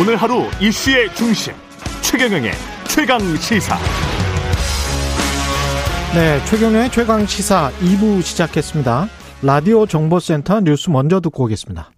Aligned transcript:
오늘 0.00 0.14
하루 0.14 0.44
이슈의 0.60 1.12
중심 1.12 1.52
최경영의 2.02 2.52
최강 2.86 3.18
시사. 3.38 3.76
네, 6.14 6.44
최경영의 6.44 6.92
최강 6.92 7.26
시사 7.26 7.72
2부 7.80 8.22
시작했습니다. 8.22 9.08
라디오 9.42 9.86
정보센터 9.86 10.60
뉴스 10.60 10.88
먼저 10.90 11.20
듣고 11.20 11.44
오겠습니다. 11.44 11.90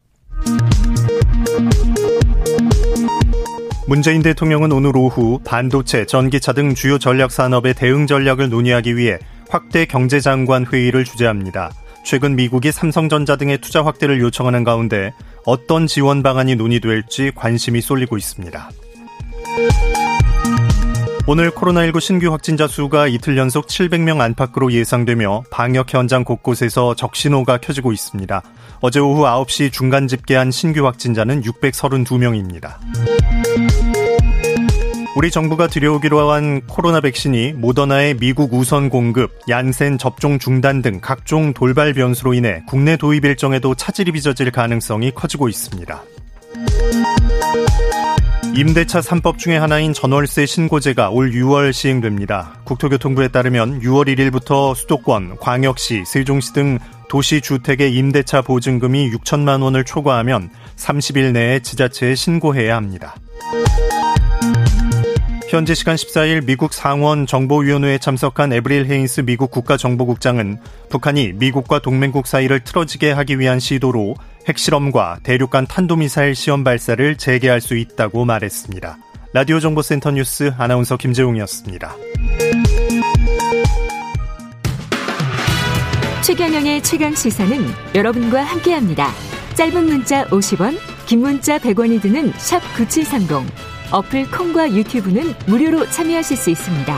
문재인 3.86 4.22
대통령은 4.22 4.72
오늘 4.72 4.96
오후 4.96 5.38
반도체, 5.44 6.06
전기차 6.06 6.54
등 6.54 6.74
주요 6.74 6.98
전략 6.98 7.30
산업의 7.30 7.74
대응 7.74 8.06
전략을 8.06 8.48
논의하기 8.48 8.96
위해 8.96 9.18
확대 9.50 9.84
경제장관 9.84 10.64
회의를 10.64 11.04
주재합니다. 11.04 11.70
최근 12.02 12.36
미국이 12.36 12.72
삼성전자 12.72 13.36
등의 13.36 13.58
투자 13.58 13.84
확대를 13.84 14.20
요청하는 14.20 14.64
가운데 14.64 15.12
어떤 15.44 15.86
지원 15.86 16.22
방안이 16.22 16.56
논의될지 16.56 17.32
관심이 17.34 17.80
쏠리고 17.80 18.16
있습니다. 18.16 18.70
오늘 21.26 21.50
코로나19 21.52 22.00
신규 22.00 22.32
확진자 22.32 22.66
수가 22.66 23.06
이틀 23.06 23.36
연속 23.36 23.68
700명 23.68 24.20
안팎으로 24.20 24.72
예상되며 24.72 25.44
방역 25.50 25.94
현장 25.94 26.24
곳곳에서 26.24 26.96
적신호가 26.96 27.58
켜지고 27.58 27.92
있습니다. 27.92 28.42
어제 28.80 28.98
오후 28.98 29.22
9시 29.22 29.70
중간 29.70 30.08
집계한 30.08 30.50
신규 30.50 30.86
확진자는 30.86 31.42
632명입니다. 31.42 32.78
우리 35.16 35.32
정부가 35.32 35.66
들여오기로 35.66 36.30
한 36.30 36.60
코로나 36.66 37.00
백신이 37.00 37.54
모더나의 37.54 38.14
미국 38.14 38.54
우선 38.54 38.88
공급, 38.88 39.32
얀센 39.48 39.98
접종 39.98 40.38
중단 40.38 40.82
등 40.82 41.00
각종 41.02 41.52
돌발 41.52 41.94
변수로 41.94 42.32
인해 42.32 42.62
국내 42.68 42.96
도입 42.96 43.24
일정에도 43.24 43.74
차질이 43.74 44.12
빚어질 44.12 44.52
가능성이 44.52 45.10
커지고 45.10 45.48
있습니다. 45.48 46.00
임대차 48.54 49.00
3법 49.00 49.38
중의 49.38 49.58
하나인 49.58 49.92
전월세 49.92 50.46
신고제가 50.46 51.10
올 51.10 51.32
6월 51.32 51.72
시행됩니다. 51.72 52.60
국토교통부에 52.64 53.28
따르면 53.28 53.80
6월 53.80 54.06
1일부터 54.14 54.76
수도권, 54.76 55.38
광역시, 55.38 56.04
세종시 56.06 56.52
등 56.52 56.78
도시 57.08 57.40
주택의 57.40 57.94
임대차 57.94 58.42
보증금이 58.42 59.10
6천만 59.10 59.62
원을 59.62 59.84
초과하면 59.84 60.50
30일 60.76 61.32
내에 61.32 61.60
지자체에 61.60 62.14
신고해야 62.14 62.76
합니다. 62.76 63.16
현지 65.50 65.74
시간 65.74 65.96
14일 65.96 66.44
미국 66.44 66.72
상원 66.72 67.26
정보위원회에 67.26 67.98
참석한 67.98 68.52
에브릴 68.52 68.86
헤인스 68.86 69.22
미국 69.22 69.50
국가정보국장은 69.50 70.58
북한이 70.90 71.32
미국과 71.32 71.80
동맹국 71.80 72.28
사이를 72.28 72.60
틀어지게 72.60 73.10
하기 73.10 73.40
위한 73.40 73.58
시도로 73.58 74.14
핵실험과 74.46 75.18
대륙간 75.24 75.66
탄도미사일 75.66 76.36
시험 76.36 76.62
발사를 76.62 77.16
재개할 77.16 77.60
수 77.60 77.76
있다고 77.76 78.24
말했습니다. 78.24 78.98
라디오 79.32 79.58
정보센터 79.58 80.12
뉴스 80.12 80.52
아나운서 80.56 80.96
김재웅이었습니다. 80.96 81.96
최경영의 86.22 86.80
최강 86.84 87.12
시사는 87.12 87.58
여러분과 87.96 88.44
함께합니다. 88.44 89.10
짧은 89.54 89.84
문자 89.84 90.24
50원, 90.26 90.78
긴 91.06 91.22
문자 91.22 91.58
100원이 91.58 92.00
드는 92.00 92.32
샵 92.36 92.60
9730. 92.76 93.69
어플 93.92 94.30
콩과 94.30 94.72
유튜브는 94.72 95.34
무료로 95.48 95.86
참여하실 95.86 96.36
수 96.36 96.50
있습니다. 96.50 96.96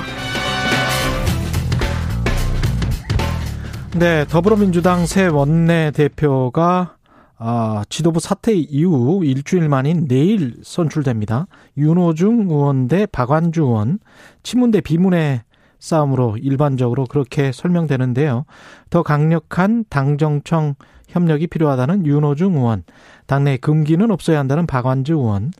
네, 3.98 4.26
더불어민주당 4.26 5.06
새 5.06 5.26
원내 5.26 5.92
대표가 5.92 6.96
아, 7.38 7.82
지도부 7.88 8.20
사퇴 8.20 8.52
이후 8.54 9.24
일주일 9.24 9.68
만인 9.68 10.06
내일 10.06 10.56
선출됩니다. 10.62 11.46
윤호중 11.78 12.48
의원 12.50 12.88
대 12.88 13.06
박완주 13.06 13.62
의원, 13.62 13.98
친문 14.42 14.70
대 14.70 14.80
비문의 14.80 15.42
싸움으로 15.78 16.36
일반적으로 16.36 17.06
그렇게 17.06 17.52
설명되는데요. 17.52 18.44
더 18.90 19.02
강력한 19.02 19.84
당정청 19.88 20.74
협력이 21.08 21.48
필요하다는 21.48 22.06
윤호중 22.06 22.54
의원, 22.54 22.84
당내 23.26 23.56
금기는 23.56 24.10
없어야 24.10 24.38
한다는 24.38 24.66
박완주 24.66 25.14
의원, 25.14 25.50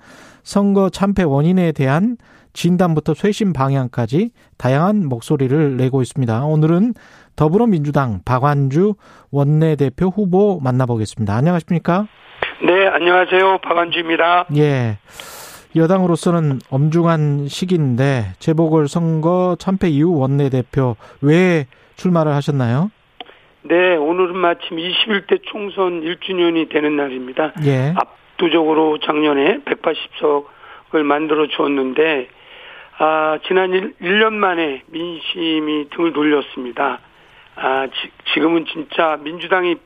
선거 0.43 0.91
참패 0.91 1.23
원인에 1.23 1.73
대한 1.73 2.17
진단부터 2.53 3.15
쇄신 3.15 3.53
방향까지 3.53 4.31
다양한 4.59 5.09
목소리를 5.09 5.77
내고 5.77 6.03
있습니다. 6.03 6.45
오늘은 6.45 6.95
더불어민주당 7.37 8.21
박완주 8.25 8.95
원내대표 9.31 10.07
후보 10.07 10.61
만나보겠습니다. 10.61 11.35
안녕하십니까? 11.35 12.07
네, 12.65 12.87
안녕하세요. 12.89 13.59
박완주입니다. 13.59 14.47
예. 14.57 14.99
여당으로서는 15.75 16.59
엄중한 16.69 17.49
시기인데 17.49 18.35
재보궐 18.39 18.89
선거 18.89 19.57
참패 19.59 19.89
이후 19.89 20.19
원내대표 20.19 20.97
왜 21.23 21.67
출마를 21.97 22.33
하셨나요? 22.35 22.91
네, 23.63 23.97
오늘은 23.97 24.37
마침 24.37 24.77
21대 24.77 25.41
총선 25.51 26.03
1주년이 26.03 26.71
되는 26.71 26.97
날입니다. 26.97 27.53
예. 27.65 27.95
압도적으로 28.43 28.99
작년에 28.99 29.61
180석을 29.61 31.03
만들어 31.05 31.47
주었는데 31.47 32.29
아, 32.99 33.39
지난 33.47 33.73
1, 33.73 33.95
1년 34.01 34.33
만에 34.33 34.83
민심이 34.87 35.89
등을 35.91 36.13
돌렸습니다. 36.13 36.99
아, 37.55 37.87
지, 37.87 38.41
금은 38.41 38.67
진짜 38.67 39.19
민주당이 39.23 39.77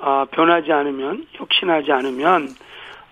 아, 0.00 0.26
변하지 0.30 0.72
않으면 0.72 1.26
혁신하지 1.32 1.92
않으면 1.92 2.48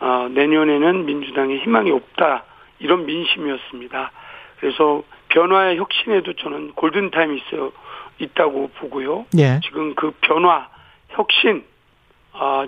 아, 0.00 0.28
내년에는 0.32 1.06
민주당의 1.06 1.60
희망이 1.60 1.90
없다 1.92 2.44
이런 2.80 3.06
민심이었습니다. 3.06 4.10
그래서 4.58 5.02
변화의 5.28 5.76
혁신에도 5.78 6.32
저는 6.34 6.72
골든 6.72 7.10
타임이 7.10 7.36
있어 7.36 7.70
있다고 8.18 8.70
보고요. 8.78 9.26
예. 9.38 9.60
지금 9.62 9.94
그 9.94 10.10
변화, 10.20 10.68
혁신 11.10 11.64
아, 12.32 12.66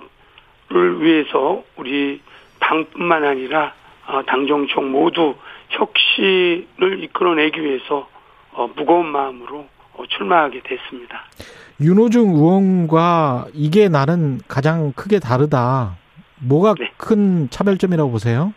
를 0.71 1.01
위해서 1.01 1.63
우리 1.75 2.21
당뿐만 2.59 3.25
아니라 3.25 3.73
어, 4.07 4.23
당정청 4.25 4.91
모두 4.91 5.35
혁신을 5.69 7.03
이끌어내기 7.03 7.61
위해서 7.61 8.07
어, 8.53 8.69
무거운 8.75 9.07
마음으로 9.07 9.65
어, 9.93 10.03
출마하게 10.07 10.61
됐습니다. 10.63 11.23
윤호중 11.81 12.29
의원과 12.29 13.47
이게 13.53 13.89
나는 13.89 14.39
가장 14.47 14.93
크게 14.93 15.19
다르다. 15.19 15.97
뭐가 16.39 16.75
네. 16.79 16.91
큰 16.97 17.49
차별점이라고 17.49 18.11
보세요? 18.11 18.53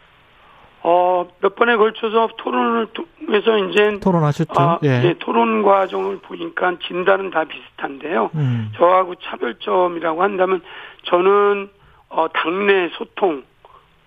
어, 0.82 1.26
몇 1.41 1.54
번에 1.54 1.76
걸쳐서 1.76 2.28
토론을 2.36 2.88
통해서 2.92 3.58
이제 3.58 3.98
토론하셨죠. 4.00 4.53
아, 4.60 4.78
예. 4.82 5.00
네, 5.00 5.14
토론 5.19 5.62
과정을 5.62 6.19
보니까 6.19 6.76
진단은 6.86 7.30
다 7.30 7.44
비슷한데요. 7.44 8.30
음. 8.34 8.70
저하고 8.76 9.14
차별점이라고 9.14 10.22
한다면 10.22 10.60
저는 11.04 11.70
어, 12.14 12.28
당내 12.32 12.91
소통, 12.94 13.42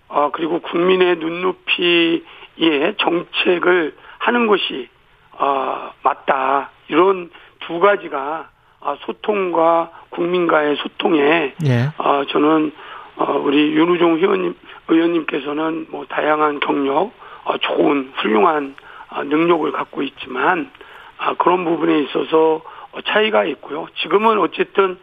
어, 0.08 0.30
그리고 0.32 0.60
국민의 0.60 1.16
눈높이에 1.16 2.94
정책을 2.96 3.94
하는 4.18 4.46
것이, 4.46 4.88
어, 5.32 5.92
맞다. 6.02 6.70
이런 6.88 7.30
두 7.60 7.78
가지가, 7.80 8.48
어, 8.80 8.96
소통과 9.00 9.90
국민과의 10.08 10.76
소통에, 10.76 11.54
예. 11.66 11.90
어, 11.98 12.24
저는, 12.30 12.72
어, 13.16 13.32
우리 13.44 13.74
윤우종 13.74 14.16
의원님, 14.16 14.54
의원님께서는 14.88 15.88
뭐 15.90 16.06
다양한 16.06 16.60
경력, 16.60 17.12
어, 17.44 17.58
좋은, 17.58 18.12
훌륭한, 18.16 18.74
어, 19.10 19.22
능력을 19.24 19.70
갖고 19.72 20.02
있지만, 20.02 20.70
아, 21.18 21.34
그런 21.34 21.64
부분에 21.66 21.98
있어서 22.04 22.62
어, 22.92 23.00
차이가 23.02 23.44
있고요. 23.44 23.86
지금은 24.00 24.38
어쨌든 24.38 24.92
아, 24.92 24.98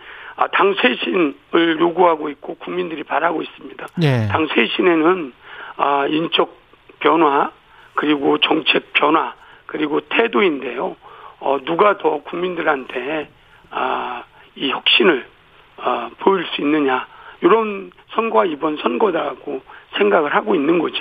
당 0.51 0.75
쇄신을 0.75 1.79
요구하고 1.79 2.29
있고 2.29 2.55
국민들이 2.55 3.03
바라고 3.03 3.41
있습니다. 3.41 3.87
네. 3.97 4.27
당 4.27 4.47
쇄신에는 4.47 5.33
아, 5.77 6.07
인적 6.07 6.55
변화 6.99 7.51
그리고 7.93 8.37
정책 8.39 8.93
변화 8.93 9.33
그리고 9.65 10.01
태도인데요. 10.01 10.95
어, 11.39 11.57
누가 11.65 11.97
더 11.97 12.21
국민들한테 12.23 13.29
아, 13.71 14.23
이 14.55 14.69
혁신을 14.69 15.25
아, 15.77 16.09
보일 16.19 16.45
수 16.47 16.61
있느냐 16.61 17.07
이런 17.41 17.91
선거가 18.13 18.45
이번 18.45 18.77
선거다고 18.77 19.61
생각을 19.97 20.33
하고 20.33 20.55
있는 20.55 20.79
거죠. 20.79 20.97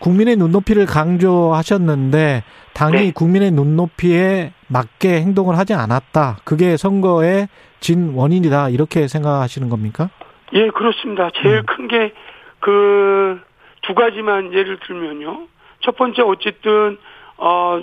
국민의 0.00 0.36
눈높이를 0.36 0.86
강조하셨는데 0.86 2.42
당이 2.74 2.96
네. 2.96 3.12
국민의 3.12 3.50
눈높이에 3.52 4.52
맞게 4.68 5.20
행동을 5.20 5.56
하지 5.58 5.74
않았다. 5.74 6.38
그게 6.44 6.76
선거의 6.76 7.48
진 7.80 8.14
원인이다. 8.14 8.70
이렇게 8.70 9.08
생각하시는 9.08 9.68
겁니까? 9.68 10.10
예, 10.52 10.68
그렇습니다. 10.68 11.30
제일 11.42 11.58
음. 11.58 11.66
큰게 11.66 12.12
그 12.60 13.54
두 13.84 13.94
가지만 13.94 14.52
예를 14.52 14.78
들면요. 14.80 15.46
첫 15.80 15.96
번째 15.96 16.22
어쨌든 16.22 16.98
어 17.36 17.82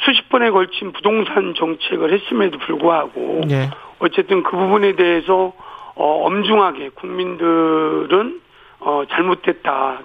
수십 0.00 0.28
번에 0.30 0.50
걸친 0.50 0.92
부동산 0.92 1.54
정책을 1.54 2.12
했음에도 2.12 2.58
불구하고 2.58 3.42
네. 3.46 3.70
어쨌든 3.98 4.42
그 4.42 4.56
부분에 4.56 4.96
대해서 4.96 5.52
어 5.94 6.26
엄중하게 6.26 6.90
국민들은 6.90 8.40
어 8.80 9.04
잘못됐다. 9.10 10.00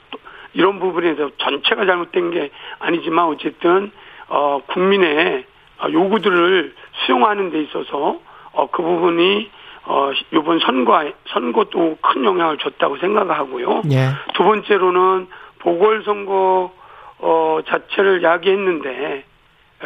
이런 0.54 0.80
부분에서 0.80 1.32
전체가 1.38 1.86
잘못된 1.86 2.32
게 2.32 2.50
아니지만 2.80 3.26
어쨌든 3.26 3.92
어 4.30 4.62
국민의 4.68 5.46
요구들을 5.92 6.74
수용하는 7.06 7.52
데 7.52 7.62
있어서 7.62 8.20
어 8.54 8.68
그 8.72 8.82
부분이 8.82 9.50
어 9.86 10.12
이번 10.34 10.60
선거 10.60 11.12
선거도 11.28 11.98
큰 12.02 12.26
영향을 12.26 12.58
줬다고 12.58 12.98
생각하고요. 12.98 13.84
예. 13.92 14.10
두 14.34 14.44
번째로는 14.44 15.28
보궐선거 15.60 16.72
어 17.20 17.60
자체를 17.68 18.24
야기했는데 18.24 19.24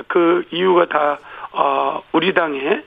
그 0.08 0.46
이유가 0.52 0.86
다 0.86 1.20
어, 1.52 2.02
우리 2.14 2.34
당의 2.34 2.64
어, 2.74 2.82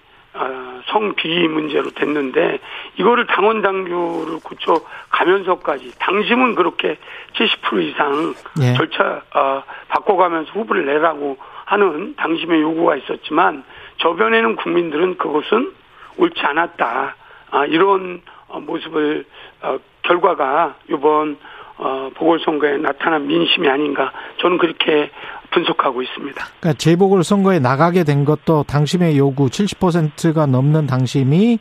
성비위 0.86 1.48
문제로 1.48 1.90
됐는데 1.90 2.58
이거를 2.96 3.26
당원 3.26 3.62
당규를 3.62 4.40
고쳐 4.42 4.80
가면서까지 5.10 5.92
당심은 5.98 6.54
그렇게 6.54 6.98
70% 7.34 7.82
이상 7.82 8.34
예. 8.60 8.74
절차 8.74 9.22
어, 9.34 9.62
바꿔가면서 9.88 10.50
후보를 10.52 10.86
내라고 10.86 11.38
하는 11.64 12.14
당심의 12.16 12.60
요구가 12.62 12.96
있었지만 12.96 13.64
저변에는 13.98 14.56
국민들은 14.56 15.18
그것은 15.18 15.72
옳지 16.16 16.40
않았다 16.40 17.16
아, 17.50 17.66
이런 17.66 18.20
어, 18.48 18.60
모습을 18.60 19.24
어, 19.62 19.78
결과가 20.02 20.74
이번 20.90 21.38
어, 21.76 22.10
보궐선거에 22.14 22.78
나타난 22.78 23.26
민심이 23.26 23.68
아닌가 23.68 24.12
저는 24.40 24.58
그렇게 24.58 25.10
분석하고 25.50 26.02
있습니다. 26.02 26.44
그러니까 26.60 26.78
재보궐선거에 26.78 27.58
나가게 27.58 28.04
된 28.04 28.24
것도 28.24 28.64
당심의 28.64 29.16
요구 29.18 29.46
70%가 29.46 30.46
넘는 30.46 30.86
당심이 30.86 31.58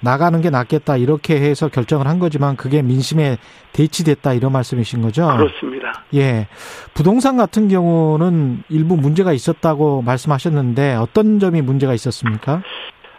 나가는 0.00 0.40
게 0.40 0.50
낫겠다 0.50 0.96
이렇게 0.96 1.40
해서 1.40 1.68
결정을 1.68 2.06
한 2.06 2.18
거지만 2.18 2.56
그게 2.56 2.82
민심에 2.82 3.38
대치됐다 3.72 4.34
이런 4.34 4.52
말씀이신 4.52 5.02
거죠? 5.02 5.26
그렇습니다. 5.36 6.04
예. 6.14 6.48
부동산 6.94 7.36
같은 7.36 7.68
경우는 7.68 8.64
일부 8.68 8.96
문제가 8.96 9.32
있었다고 9.32 10.02
말씀하셨는데 10.02 10.96
어떤 10.96 11.38
점이 11.38 11.62
문제가 11.62 11.94
있었습니까? 11.94 12.62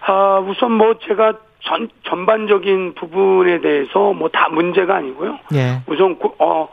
아, 0.02 0.40
우선 0.40 0.72
뭐 0.72 0.94
제가 1.08 1.34
전, 1.64 1.90
전반적인 2.04 2.94
부분에 2.96 3.60
대해서 3.62 4.14
뭐 4.14 4.30
다 4.30 4.50
문제가 4.50 4.96
아니고요. 4.96 5.40
예. 5.56 5.82
우선, 5.88 6.18
어, 6.40 6.70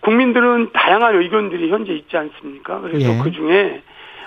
국민들은 0.00 0.70
다양한 0.72 1.16
의견들이 1.16 1.70
현재 1.70 1.92
있지 1.92 2.16
않습니까? 2.16 2.80
그래서 2.80 3.12
예. 3.12 3.18
그 3.22 3.30
중에, 3.32 3.82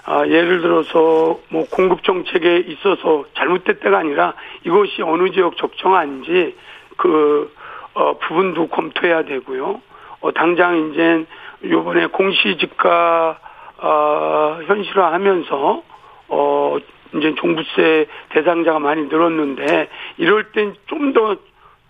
아, 0.06 0.26
예를 0.26 0.62
들어서 0.62 1.40
뭐 1.50 1.66
공급 1.72 2.04
정책에 2.04 2.58
있어서 2.58 3.26
잘못됐다가 3.36 3.98
아니라 4.00 4.34
이것이 4.66 5.02
어느 5.04 5.30
지역 5.32 5.58
적정한지 5.58 6.56
그, 6.98 7.54
어, 7.94 8.18
부분도 8.18 8.68
검토해야 8.68 9.24
되고요. 9.24 9.82
어, 10.22 10.32
당장 10.32 10.92
이제 10.92 11.26
요번에 11.70 12.08
공시지가, 12.08 13.40
어, 13.78 14.60
현실화하면서, 14.66 15.84
어, 16.30 16.78
이제 17.16 17.34
종부세 17.36 18.08
대상자가 18.30 18.80
많이 18.80 19.04
늘었는데 19.04 19.90
이럴 20.18 20.52
땐 20.52 20.76
좀더 20.88 21.38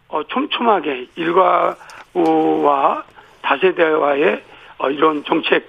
어, 0.08 0.24
촘촘하게 0.24 1.08
일가구와 1.16 3.04
다세대와의 3.42 4.42
어, 4.80 4.90
이런 4.90 5.24
정책 5.26 5.68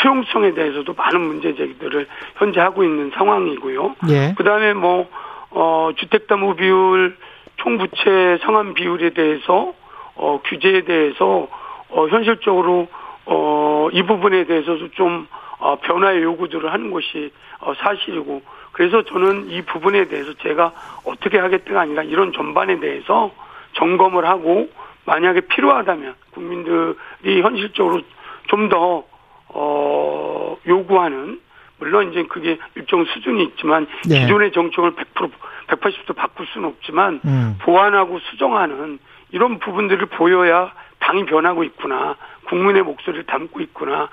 수용성에 0.00 0.54
대해서도 0.54 0.94
많은 0.94 1.20
문제 1.20 1.54
제기들을 1.54 2.06
현재 2.36 2.60
하고 2.60 2.82
있는 2.84 3.10
상황이고요. 3.10 3.96
예. 4.08 4.34
그다음에 4.36 4.72
뭐 4.72 5.08
어, 5.50 5.90
주택담보 5.96 6.56
비율 6.56 7.16
총부채 7.56 8.38
상환 8.42 8.72
비율에 8.74 9.10
대해서 9.10 9.74
어, 10.14 10.40
규제에 10.44 10.82
대해서 10.82 11.48
어, 11.90 12.08
현실적으로 12.08 12.88
어, 13.26 13.88
이 13.92 14.02
부분에 14.02 14.44
대해서도 14.44 14.90
좀 14.92 15.26
어, 15.58 15.76
변화의 15.76 16.22
요구들을 16.22 16.72
하는 16.72 16.90
것이 16.90 17.30
어, 17.60 17.74
사실이고 17.74 18.42
그래서 18.72 19.02
저는 19.04 19.50
이 19.50 19.62
부분에 19.62 20.06
대해서 20.06 20.32
제가 20.34 20.72
어떻게 21.04 21.38
하겠다가 21.38 21.82
아니라 21.82 22.02
이런 22.02 22.32
전반에 22.32 22.80
대해서 22.80 23.30
점검을 23.74 24.26
하고 24.26 24.68
만약에 25.04 25.42
필요하다면 25.42 26.14
국민들이 26.32 27.42
현실적으로 27.42 28.02
좀 28.48 28.68
더, 28.68 29.04
어, 29.48 30.56
요구하는 30.66 31.40
물론 31.78 32.12
이제 32.12 32.22
그게 32.24 32.58
일정 32.76 33.04
수준이 33.04 33.42
있지만 33.44 33.86
네. 34.08 34.20
기존의 34.20 34.52
정책을 34.52 34.94
100% 34.94 35.30
180도 35.66 36.14
바꿀 36.14 36.46
수는 36.46 36.68
없지만 36.68 37.20
음. 37.24 37.58
보완하고 37.62 38.18
수정하는 38.20 38.98
이런 39.32 39.58
부분들을 39.58 40.06
보여야 40.06 40.72
당이 41.00 41.24
변하고 41.24 41.64
있구나 41.64 42.16
국민의 42.52 42.82
목소리를 42.82 43.24
담고 43.24 43.62
있구나 43.62 44.10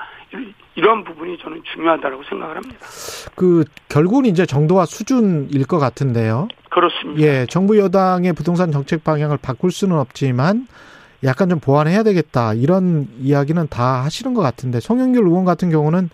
이러한 0.76 1.04
부분이 1.04 1.38
저는 1.40 1.62
중요하다고 1.74 2.24
생각을 2.30 2.56
합니다. 2.56 2.78
그 3.36 3.66
결국은 3.90 4.26
이제 4.26 4.46
정도와 4.46 4.86
수준일 4.86 5.66
것 5.68 5.78
같은데요. 5.78 6.48
그렇습니다. 6.70 7.22
예, 7.22 7.46
정부 7.50 7.78
여당의 7.78 8.32
부동산 8.32 8.72
정책 8.72 9.04
방향을 9.04 9.38
바꿀 9.42 9.72
수는 9.72 9.98
없지만 9.98 10.68
약간 11.26 11.50
좀 11.50 11.60
보완해야 11.60 12.04
되겠다 12.04 12.54
이런 12.54 13.08
이야기는 13.20 13.68
다 13.68 14.06
하시는 14.06 14.34
것 14.34 14.42
같은데 14.42 14.80
송영길 14.80 15.22
의원 15.22 15.44
같은 15.44 15.70
경우는 15.70 16.10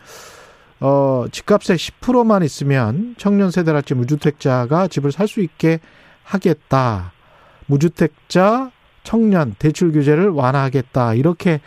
어 0.79 1.25
집값의 1.31 1.77
10%만 1.77 2.41
있으면 2.41 3.13
청년 3.19 3.51
세대랄지 3.51 3.93
무주택자가 3.93 4.87
집을 4.87 5.11
살 5.11 5.27
수 5.27 5.41
있게 5.41 5.79
하겠다. 6.23 7.11
무주택자 7.67 8.71
청년 9.03 9.53
대출 9.59 9.91
규제를 9.91 10.29
완화하겠다 10.29 11.13
이렇게 11.13 11.61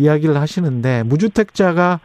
이야기를 0.00 0.36
하시는데 0.36 1.02
무주택자가 1.04 2.00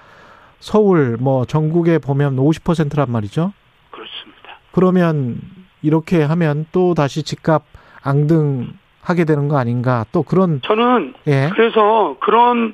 서울 0.60 1.18
뭐 1.20 1.46
전국에 1.46 1.98
보면 2.00 2.36
50%란 2.38 3.12
말이죠. 3.12 3.54
그렇습니다. 3.92 4.60
그러면 4.72 5.40
이렇게 5.82 6.24
하면 6.24 6.66
또 6.72 6.94
다시 6.94 7.24
집값 7.24 7.64
앙등하게 8.04 9.26
되는 9.26 9.48
거 9.48 9.58
아닌가? 9.58 10.06
또 10.12 10.24
그런 10.24 10.62
저는 10.64 11.14
예. 11.28 11.50
그래서 11.54 12.18
그런 12.20 12.74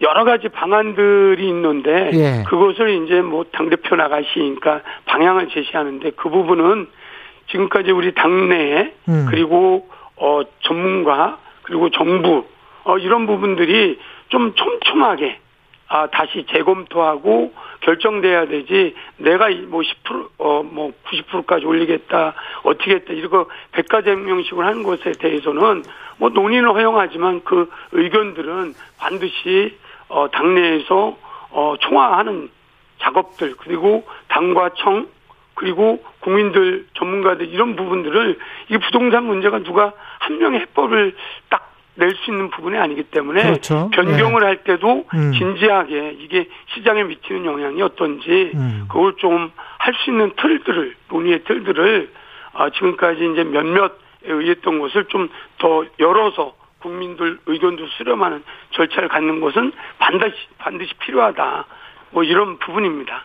여러 0.00 0.24
가지 0.24 0.48
방안들이 0.48 1.46
있는데 1.48 2.10
예. 2.14 2.44
그것을 2.48 3.04
이제 3.04 3.20
뭐 3.20 3.44
당 3.52 3.68
대표 3.70 3.94
나가시니까 3.96 4.80
방향을 5.06 5.48
제시하는데 5.50 6.10
그 6.16 6.28
부분은 6.30 6.88
지금까지 7.50 7.90
우리 7.90 8.14
당내에 8.14 8.94
음. 9.08 9.26
그리고 9.28 9.88
어 10.16 10.40
전문가 10.60 11.38
그리고 11.62 11.90
정부 11.90 12.44
어 12.84 12.98
이런 12.98 13.26
부분들이 13.26 13.98
좀 14.32 14.54
촘촘하게 14.54 15.38
아, 15.88 16.06
다시 16.06 16.46
재검토하고 16.50 17.52
결정돼야 17.80 18.46
되지. 18.46 18.94
내가 19.18 19.50
뭐 19.68 19.82
10%어 19.82 20.62
뭐 20.62 20.92
90%까지 21.04 21.66
올리겠다. 21.66 22.32
어떻게 22.62 22.94
했다 22.94 23.12
이거 23.12 23.46
백가쟁명식으로 23.72 24.66
하는 24.66 24.84
것에 24.84 25.12
대해서는 25.12 25.82
뭐 26.16 26.30
논의는 26.30 26.70
허용하지만 26.70 27.42
그 27.44 27.70
의견들은 27.92 28.72
반드시 28.98 29.76
어 30.08 30.28
당내에서 30.32 31.18
어 31.50 31.74
총화하는 31.80 32.48
작업들 33.00 33.54
그리고 33.58 34.06
당과 34.28 34.70
청 34.76 35.08
그리고 35.54 36.02
국민들 36.20 36.86
전문가들 36.94 37.48
이런 37.48 37.76
부분들을 37.76 38.38
이 38.70 38.78
부동산 38.78 39.26
문제가 39.26 39.58
누가 39.58 39.92
한 40.20 40.38
명의 40.38 40.60
해법을 40.60 41.14
딱 41.50 41.71
낼 41.94 42.14
수 42.16 42.30
있는 42.30 42.48
부분이 42.50 42.78
아니기 42.78 43.02
때문에 43.04 43.42
그렇죠. 43.42 43.90
변경을 43.92 44.40
네. 44.40 44.46
할 44.46 44.64
때도 44.64 45.04
음. 45.14 45.32
진지하게 45.32 46.16
이게 46.20 46.48
시장에 46.74 47.04
미치는 47.04 47.44
영향이 47.44 47.82
어떤지 47.82 48.52
음. 48.54 48.86
그걸 48.88 49.14
좀 49.18 49.50
할 49.78 49.92
수 49.94 50.10
있는 50.10 50.30
틀들을 50.36 50.94
논의의 51.10 51.42
틀들을 51.44 52.10
아, 52.54 52.70
지금까지 52.70 53.32
이제 53.32 53.42
몇몇에 53.44 53.90
의했던 54.24 54.78
것을 54.78 55.04
좀 55.06 55.28
더 55.58 55.84
열어서 56.00 56.54
국민들 56.80 57.38
의견도 57.46 57.86
수렴하는 57.98 58.42
절차를 58.70 59.08
갖는 59.08 59.40
것은 59.40 59.72
반드시 59.98 60.34
반드시 60.58 60.92
필요하다. 60.94 61.64
뭐 62.10 62.22
이런 62.24 62.58
부분입니다. 62.58 63.24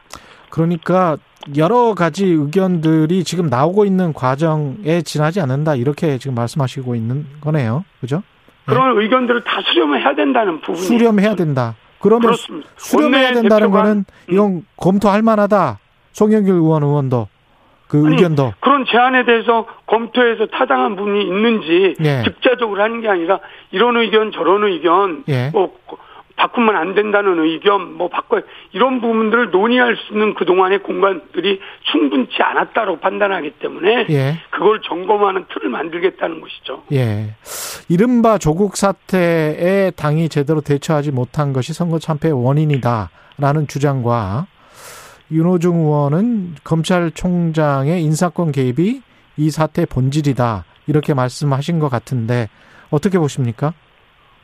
그러니까 0.50 1.18
여러 1.58 1.94
가지 1.94 2.26
의견들이 2.26 3.24
지금 3.24 3.48
나오고 3.48 3.86
있는 3.86 4.14
과정에 4.14 5.02
지나지 5.04 5.42
않는다 5.42 5.76
이렇게 5.76 6.18
지금 6.18 6.36
말씀하시고 6.36 6.96
있는 6.96 7.26
거네요. 7.42 7.86
그죠? 8.02 8.22
그런 8.68 8.96
네. 8.96 9.04
의견들을 9.04 9.44
다 9.44 9.62
수렴해야 9.62 10.16
된다는 10.16 10.60
부분이 10.60 10.86
수렴해야 10.86 11.36
된다. 11.36 11.76
그러면 12.00 12.22
그렇습니다. 12.22 12.70
수렴해야 12.76 13.34
된다는 13.34 13.72
거는 13.72 13.92
음. 13.98 14.34
이건 14.34 14.66
검토할 14.76 15.22
만하다. 15.22 15.80
송영길 16.12 16.54
의원 16.54 16.84
의원도 16.84 17.28
그 17.88 18.04
아니, 18.06 18.16
의견도 18.16 18.54
그런 18.60 18.86
제안에 18.86 19.26
대해서 19.26 19.66
검토해서 19.86 20.48
타당한 20.48 20.96
부분이 20.96 21.22
있는지 21.24 21.96
예. 22.04 22.24
직자적으로 22.24 22.82
하는 22.84 23.02
게 23.02 23.08
아니라 23.08 23.40
이런 23.72 23.96
의견 23.98 24.32
저런 24.32 24.64
의견 24.66 25.24
예. 25.30 25.50
뭐 25.54 25.74
바꾸면 26.38 26.75
안 26.75 26.94
된다는 26.94 27.39
의견, 27.39 27.96
뭐 27.98 28.10
바꿔 28.10 28.41
이런 28.72 29.01
부분들을 29.01 29.50
논의할 29.50 29.98
수 29.98 30.13
있는 30.13 30.36
그 30.36 30.46
동안의 30.46 30.84
공간들이 30.84 31.60
충분치 31.91 32.41
않았다고 32.41 33.00
판단하기 33.00 33.51
때문에 33.60 34.06
예. 34.10 34.39
그걸 34.51 34.82
점검하는 34.84 35.46
틀을 35.51 35.70
만들겠다는 35.70 36.39
것이죠. 36.39 36.84
예. 36.94 37.36
이른바 37.89 38.38
조국 38.38 38.77
사태에 38.77 39.91
당이 39.96 40.29
제대로 40.29 40.62
대처하지 40.62 41.12
못한 41.12 41.53
것이 41.53 41.74
선거 41.74 41.98
참패의 41.98 42.34
원인이다라는 42.34 43.67
주장과 43.67 44.46
윤호중 45.32 45.75
의원은 45.75 46.56
검찰총장의 46.63 48.01
인사권 48.03 48.51
개입이 48.51 49.01
이 49.38 49.50
사태의 49.50 49.88
본질이다 49.88 50.65
이렇게 50.86 51.13
말씀하신 51.13 51.79
것 51.79 51.89
같은데 51.89 52.48
어떻게 52.91 53.17
보십니까? 53.17 53.74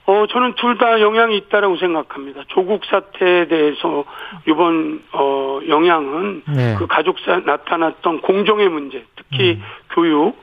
어, 0.05 0.25
저는 0.27 0.55
둘 0.55 0.77
다 0.77 0.99
영향이 0.99 1.37
있다라고 1.37 1.77
생각합니다. 1.77 2.41
조국 2.47 2.83
사태에 2.85 3.47
대해서 3.47 4.03
이번 4.47 5.01
어 5.13 5.59
영향은 5.67 6.43
네. 6.47 6.75
그 6.77 6.87
가족사 6.87 7.41
나타났던 7.45 8.21
공정의 8.21 8.67
문제, 8.69 9.05
특히 9.15 9.53
음. 9.53 9.63
교육, 9.91 10.35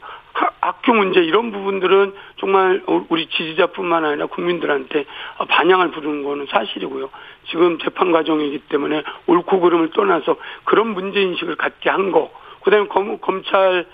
학교 0.61 0.95
문제 0.95 1.21
이런 1.21 1.51
부분들은 1.53 2.15
정말 2.39 2.83
우리 3.09 3.27
지지자뿐만 3.27 4.05
아니라 4.05 4.27
국민들한테 4.27 5.05
반향을 5.49 5.91
부르는 5.91 6.25
거는 6.25 6.47
사실이고요. 6.49 7.11
지금 7.51 7.79
재판 7.81 8.13
과정이기 8.13 8.61
때문에 8.71 9.03
옳고 9.27 9.61
그름을 9.61 9.91
떠나서 9.91 10.37
그런 10.65 10.95
문제 10.95 11.21
인식을 11.21 11.57
갖게 11.57 11.91
한 11.91 12.13
거. 12.13 12.31
그다음에 12.63 12.87
검, 12.89 13.19
검찰의 13.19 13.85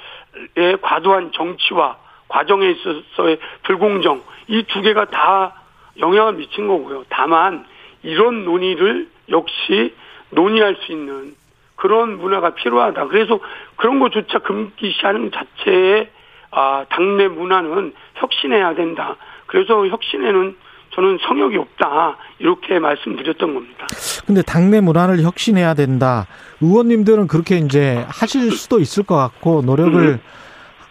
과도한 0.83 1.33
정치와 1.33 1.97
과정에 2.29 2.71
있어서의 2.71 3.39
불공정 3.65 4.23
이 4.49 4.63
두 4.65 4.81
개가 4.83 5.07
다 5.07 5.55
영향을 5.99 6.35
미친 6.35 6.67
거고요. 6.69 7.05
다만 7.09 7.65
이런 8.03 8.45
논의를 8.45 9.09
역시 9.31 9.95
논의할 10.31 10.77
수 10.85 10.93
있는 10.93 11.35
그런 11.77 12.19
문화가 12.19 12.51
필요하다. 12.55 13.07
그래서 13.09 13.39
그런 13.77 13.99
것조차 14.01 14.39
금기시하는 14.41 15.31
자체에 15.33 16.11
아, 16.51 16.85
당내 16.91 17.29
문화는 17.29 17.93
혁신해야 18.15 18.75
된다. 18.75 19.17
그래서 19.47 19.87
혁신에는 19.87 20.57
저는 20.95 21.19
성역이 21.27 21.57
없다. 21.59 22.17
이렇게 22.39 22.79
말씀드렸던 22.79 23.53
겁니다. 23.55 23.87
근데 24.27 24.41
당내 24.43 24.81
문화를 24.81 25.23
혁신해야 25.23 25.75
된다. 25.75 26.27
의원님들은 26.63 27.27
그렇게 27.27 27.59
이제 27.59 28.05
하실 28.09 28.51
수도 28.53 28.79
있을 28.81 29.03
것 29.03 29.17
같고 29.17 29.63
노력을 29.63 30.01
음. 30.01 30.21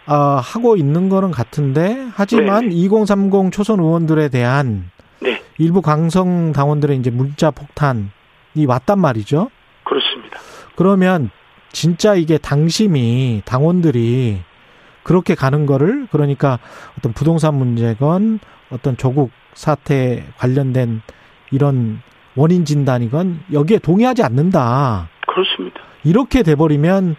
어, 0.06 0.14
하고 0.14 0.76
있는 0.76 1.08
거는 1.08 1.30
같은데 1.30 2.08
하지만 2.14 2.68
네. 2.68 2.74
2030 2.74 3.52
초선 3.52 3.80
의원들에 3.80 4.28
대한 4.28 4.90
네. 5.20 5.42
일부 5.58 5.82
강성 5.82 6.52
당원들의 6.52 6.96
이제 6.98 7.10
문자 7.10 7.50
폭탄이 7.50 8.08
왔단 8.66 8.98
말이죠. 8.98 9.50
그렇습니다. 9.84 10.38
그러면 10.76 11.30
진짜 11.72 12.14
이게 12.14 12.38
당심이 12.38 13.42
당원들이 13.44 14.40
그렇게 15.02 15.34
가는 15.34 15.66
거를 15.66 16.08
그러니까 16.10 16.58
어떤 16.98 17.12
부동산 17.12 17.54
문제건 17.54 18.40
어떤 18.70 18.96
조국 18.96 19.30
사태 19.54 20.24
관련된 20.36 21.02
이런 21.50 22.00
원인 22.34 22.64
진단이건 22.64 23.44
여기에 23.52 23.78
동의하지 23.78 24.22
않는다. 24.22 25.08
그렇습니다. 25.26 25.80
이렇게 26.04 26.42
돼버리면 26.42 27.16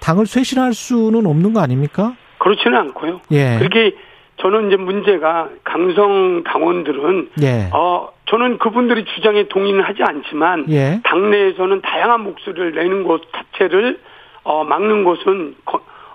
당을 0.00 0.26
쇄신할 0.26 0.72
수는 0.74 1.26
없는 1.26 1.52
거 1.52 1.60
아닙니까? 1.60 2.14
그렇지는 2.38 2.78
않고요. 2.78 3.20
예. 3.32 3.58
그렇게 3.58 3.94
저는 4.40 4.68
이제 4.68 4.76
문제가 4.76 5.48
강성 5.64 6.44
당원들은 6.44 7.30
예. 7.42 7.70
어 7.72 8.08
저는 8.26 8.58
그분들이 8.58 9.04
주장에 9.04 9.48
동의는 9.48 9.82
하지 9.82 10.02
않지만 10.02 10.66
예. 10.70 11.00
당내에서는 11.04 11.80
다양한 11.82 12.22
목소리를 12.22 12.72
내는 12.72 13.04
것 13.04 13.22
자체를 13.32 13.98
어 14.44 14.64
막는 14.64 15.04
것은 15.04 15.56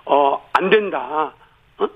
어안 0.06 0.70
된다. 0.70 1.32
어? 1.78 1.86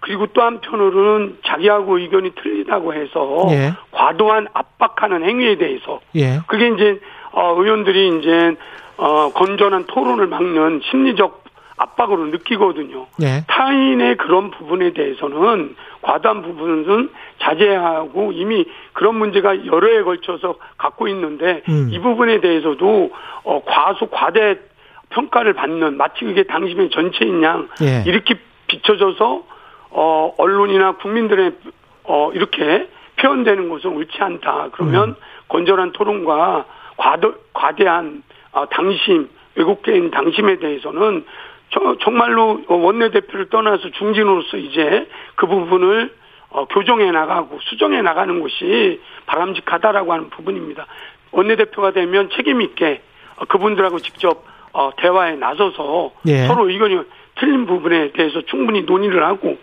그리고 0.00 0.26
또 0.28 0.42
한편으로는 0.42 1.38
자기하고 1.44 1.98
의견이 1.98 2.30
틀리다고 2.36 2.94
해서 2.94 3.46
예. 3.50 3.72
과도한 3.90 4.48
압박하는 4.52 5.24
행위에 5.24 5.56
대해서 5.56 6.00
예. 6.14 6.38
그게 6.46 6.68
이제 6.68 7.00
어 7.32 7.54
의원들이 7.58 8.18
이제 8.18 8.54
어 8.96 9.32
건전한 9.32 9.84
토론을 9.86 10.26
막는 10.26 10.80
심리적 10.90 11.44
압박으로 11.76 12.26
느끼거든요. 12.26 13.06
예. 13.22 13.44
타인의 13.48 14.16
그런 14.16 14.50
부분에 14.52 14.92
대해서는 14.92 15.74
과도한 16.02 16.42
부분은 16.42 17.10
자제하고 17.40 18.32
이미 18.32 18.64
그런 18.92 19.16
문제가 19.16 19.66
여러 19.66 19.88
해 19.88 20.02
걸쳐서 20.02 20.56
갖고 20.78 21.08
있는데 21.08 21.62
음. 21.68 21.88
이 21.90 21.98
부분에 21.98 22.40
대해서도 22.40 23.10
어, 23.42 23.62
과소 23.66 24.06
과대 24.06 24.58
평가를 25.10 25.54
받는 25.54 25.96
마치 25.96 26.24
그게 26.24 26.44
당신의 26.44 26.90
전체인 26.90 27.42
양 27.42 27.68
예. 27.82 28.04
이렇게 28.06 28.36
비춰져서 28.68 29.42
어, 29.90 30.34
언론이나 30.38 30.92
국민들의 30.92 31.52
어, 32.04 32.30
이렇게 32.34 32.88
표현되는 33.16 33.68
것은 33.68 33.90
옳지 33.90 34.16
않다. 34.20 34.68
그러면 34.72 35.10
음. 35.10 35.14
건전한 35.48 35.92
토론과 35.92 36.66
과도, 36.96 37.34
과대한 37.52 38.22
어, 38.54 38.66
당심 38.70 39.28
외국계인 39.56 40.10
당심에 40.10 40.56
대해서는 40.58 41.24
저, 41.70 41.96
정말로 42.00 42.62
원내대표를 42.68 43.50
떠나서 43.50 43.90
중진으로서 43.90 44.56
이제 44.56 45.06
그 45.34 45.46
부분을 45.46 46.14
어, 46.50 46.66
교정해 46.66 47.10
나가고 47.10 47.58
수정해 47.62 48.00
나가는 48.00 48.40
것이 48.40 49.00
바람직하다라고 49.26 50.12
하는 50.12 50.30
부분입니다. 50.30 50.86
원내대표가 51.32 51.90
되면 51.90 52.30
책임있게 52.30 53.02
어, 53.36 53.44
그분들하고 53.46 53.98
직접 53.98 54.44
어, 54.72 54.90
대화에 54.96 55.34
나서서 55.34 56.12
예. 56.26 56.46
서로 56.46 56.68
의견이 56.68 57.00
틀린 57.36 57.66
부분에 57.66 58.12
대해서 58.12 58.42
충분히 58.42 58.82
논의를 58.82 59.24
하고 59.24 59.58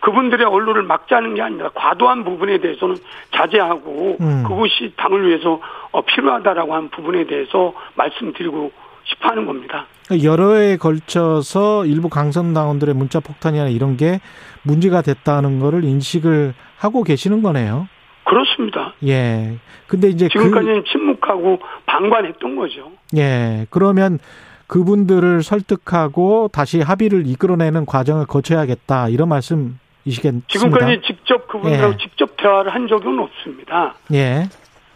그분들의 0.00 0.46
언론을 0.46 0.82
막자는 0.82 1.34
게 1.34 1.42
아니라 1.42 1.70
과도한 1.74 2.24
부분에 2.24 2.58
대해서는 2.58 2.96
자제하고 3.34 4.16
음. 4.20 4.44
그것이 4.46 4.92
당을 4.96 5.28
위해서 5.28 5.60
어, 5.90 6.02
필요하다라고 6.02 6.74
하는 6.74 6.88
부분에 6.90 7.26
대해서 7.26 7.72
말씀드리고 7.94 8.70
싶어 9.04 9.28
하는 9.28 9.46
겁니다. 9.46 9.86
여러 10.22 10.54
해에 10.54 10.76
걸쳐서 10.76 11.86
일부 11.86 12.08
강성당원들의 12.08 12.94
문자 12.94 13.20
폭탄이나 13.20 13.68
이런 13.68 13.96
게 13.96 14.20
문제가 14.62 15.02
됐다는 15.02 15.60
거를 15.60 15.84
인식을 15.84 16.54
하고 16.76 17.02
계시는 17.02 17.42
거네요. 17.42 17.88
그렇습니다. 18.24 18.92
예. 19.06 19.58
근데 19.86 20.08
이제 20.08 20.28
그 20.30 20.38
지금까지는 20.38 20.84
그, 20.84 20.90
침묵하고 20.90 21.58
방관했던 21.86 22.56
거죠. 22.56 22.92
예. 23.16 23.66
그러면 23.70 24.18
그분들을 24.66 25.42
설득하고 25.42 26.50
다시 26.52 26.80
합의를 26.80 27.26
이끌어내는 27.26 27.86
과정을 27.86 28.26
거쳐야겠다 28.26 29.08
이런 29.08 29.30
말씀 29.30 29.78
이시겠습니다. 30.08 30.46
지금까지 30.48 31.02
직접 31.06 31.46
그분들하고 31.48 31.92
예. 31.94 31.96
직접 31.98 32.36
대화를 32.36 32.74
한 32.74 32.88
적은 32.88 33.18
없습니다. 33.18 33.94
예. 34.12 34.48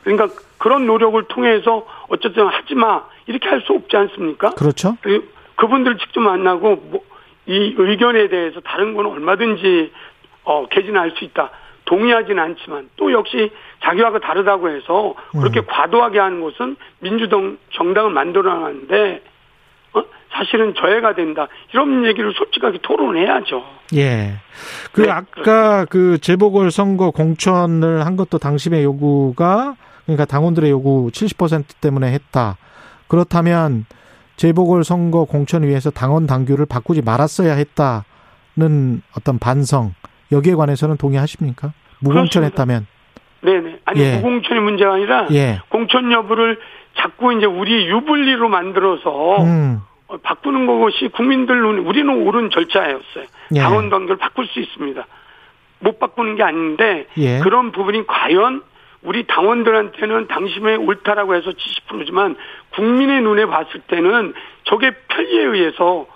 그러니까 0.05 0.29
그런 0.59 0.87
노력을 0.87 1.23
통해서 1.29 1.87
어쨌든 2.09 2.47
하지 2.47 2.75
마 2.75 3.05
이렇게 3.27 3.49
할 3.49 3.61
수 3.63 3.73
없지 3.73 3.97
않습니까? 3.97 4.51
그렇죠. 4.51 4.97
그분들 5.57 5.99
직접 5.99 6.21
만나고 6.21 6.77
뭐, 6.77 7.01
이 7.47 7.75
의견에 7.77 8.29
대해서 8.29 8.61
다른 8.61 8.95
건 8.95 9.07
얼마든지 9.07 9.93
어, 10.45 10.67
개진할 10.69 11.13
수 11.17 11.25
있다. 11.25 11.51
동의하지는 11.85 12.43
않지만 12.43 12.89
또 12.97 13.13
역시 13.13 13.51
자기하고 13.83 14.21
다르다고 14.21 14.71
해서 14.71 15.15
그렇게 15.33 15.61
음. 15.61 15.67
과도하게 15.67 16.19
하는 16.19 16.41
것은 16.41 16.77
민주당 17.01 17.59
정당을 17.73 18.11
만들어놨는데 18.11 19.23
어? 19.25 19.32
사실은 20.33 20.75
저해가 20.75 21.15
된다. 21.15 21.49
이런 21.73 22.05
얘기를 22.07 22.33
솔직하게 22.35 22.79
토론해야죠. 22.83 23.65
예. 23.95 24.35
그 24.93 25.03
네, 25.03 25.11
아까 25.11 25.25
그렇습니다. 25.31 25.85
그 25.87 26.19
재보궐 26.19 26.71
선거 26.71 27.11
공천을 27.11 28.07
한 28.07 28.17
것도 28.17 28.39
당심의 28.39 28.83
요구가 28.85 29.77
그러니까 30.05 30.25
당원들의 30.25 30.71
요구 30.71 31.11
70% 31.13 31.81
때문에 31.81 32.13
했다. 32.13 32.57
그렇다면 33.09 33.85
재보궐 34.37 34.85
선거 34.85 35.25
공천위에서 35.25 35.91
당원 35.91 36.27
당규를 36.27 36.67
바꾸지 36.67 37.03
말았어야 37.03 37.53
했다는 37.53 39.03
어떤 39.17 39.39
반성 39.39 39.95
여기에 40.33 40.55
관해서는 40.55 40.97
동의하십니까? 40.97 41.73
무공천했다면? 42.01 42.87
네네. 43.43 43.81
아니 43.85 44.01
예. 44.01 44.17
무공천의 44.17 44.63
문제가 44.63 44.95
아니라 44.95 45.27
예. 45.33 45.61
공천 45.69 46.11
여부를 46.11 46.59
자꾸 46.97 47.37
이제 47.37 47.47
우리 47.47 47.87
유불리로 47.89 48.49
만들어서 48.49 49.43
음. 49.43 49.81
바꾸는 50.23 50.67
것이 50.67 51.09
국민들 51.09 51.61
눈 51.61 51.79
우리는 51.79 52.09
옳은 52.09 52.51
절차였어요. 52.51 53.25
예. 53.55 53.61
당원 53.61 53.91
당규를 53.91 54.17
바꿀 54.17 54.47
수 54.47 54.61
있습니다. 54.61 55.07
못 55.81 55.99
바꾸는 55.99 56.37
게 56.37 56.43
아닌데 56.43 57.07
예. 57.17 57.41
그런 57.41 57.73
부분이 57.73 58.07
과연 58.07 58.63
우리 59.03 59.27
당원들한테는 59.27 60.29
당신의 60.29 60.77
옳다라고 60.77 61.35
해서 61.35 61.51
70%지만 61.51 62.37
국민의 62.75 63.23
눈에 63.23 63.47
봤을 63.47 63.81
때는 63.81 64.33
저게 64.65 64.93
편리에 65.09 65.43
의해서 65.43 66.07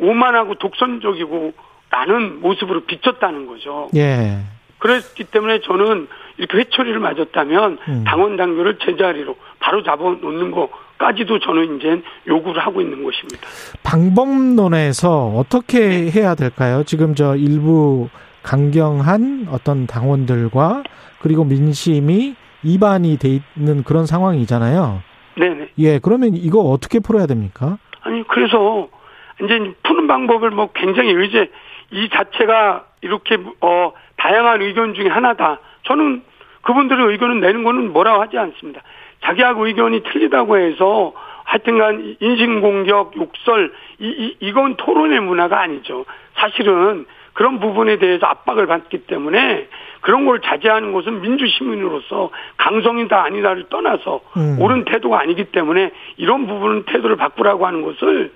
오만하고 0.00 0.56
독선적이고 0.56 1.54
라는 1.90 2.40
모습으로 2.40 2.80
비쳤다는 2.80 3.46
거죠. 3.46 3.88
예. 3.96 4.38
그랬기 4.78 5.24
때문에 5.24 5.60
저는 5.60 6.06
이렇게 6.36 6.58
회초리를 6.58 7.00
맞았다면 7.00 7.78
음. 7.88 8.04
당원 8.06 8.36
당규를 8.36 8.78
제자리로 8.78 9.36
바로 9.58 9.82
잡아 9.82 10.04
놓는 10.04 10.50
거 10.50 10.68
까지도 10.98 11.38
저는 11.38 11.76
이제 11.78 12.02
요구를 12.26 12.60
하고 12.60 12.80
있는 12.80 13.02
것입니다. 13.04 13.46
방법론에서 13.84 15.28
어떻게 15.28 16.10
해야 16.10 16.34
될까요? 16.34 16.82
지금 16.84 17.14
저 17.14 17.36
일부 17.36 18.08
강경한 18.42 19.46
어떤 19.50 19.86
당원들과 19.86 20.82
그리고 21.20 21.44
민심이 21.44 22.34
이반이 22.62 23.18
돼 23.18 23.40
있는 23.56 23.84
그런 23.84 24.06
상황이잖아요. 24.06 25.02
네네. 25.36 25.68
예, 25.78 25.98
그러면 26.00 26.34
이거 26.34 26.60
어떻게 26.60 26.98
풀어야 26.98 27.26
됩니까? 27.26 27.78
아니 28.02 28.26
그래서 28.26 28.88
이제 29.42 29.72
푸는 29.84 30.08
방법을 30.08 30.50
뭐 30.50 30.70
굉장히 30.74 31.12
의제 31.12 31.50
이 31.92 32.08
자체가 32.10 32.86
이렇게 33.02 33.38
어 33.60 33.92
다양한 34.16 34.62
의견 34.62 34.94
중에 34.94 35.08
하나다. 35.08 35.60
저는 35.84 36.22
그분들의 36.62 37.06
의견을 37.06 37.40
내는 37.40 37.62
거는 37.62 37.92
뭐라고 37.92 38.20
하지 38.20 38.36
않습니다. 38.36 38.82
자기하고 39.28 39.66
의견이 39.66 40.02
틀리다고 40.04 40.56
해서 40.58 41.12
하여튼간 41.44 42.16
인신공격, 42.20 43.16
욕설 43.16 43.72
이, 44.00 44.36
이 44.40 44.48
이 44.48 44.52
건 44.52 44.76
토론의 44.76 45.20
문화가 45.20 45.60
아니죠. 45.60 46.04
사실은 46.34 47.06
그런 47.34 47.60
부분에 47.60 47.98
대해서 47.98 48.26
압박을 48.26 48.66
받기 48.66 49.06
때문에 49.06 49.68
그런 50.00 50.24
걸 50.26 50.40
자제하는 50.40 50.92
것은 50.92 51.20
민주 51.20 51.46
시민으로서 51.46 52.30
강성이다 52.56 53.22
아니다를 53.22 53.64
떠나서 53.68 54.20
음. 54.36 54.56
옳은 54.60 54.84
태도가 54.84 55.20
아니기 55.20 55.44
때문에 55.44 55.90
이런 56.16 56.46
부분은 56.46 56.84
태도를 56.84 57.16
바꾸라고 57.16 57.66
하는 57.66 57.82
것을 57.82 58.32